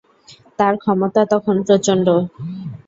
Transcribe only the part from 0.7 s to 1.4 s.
ক্ষমতা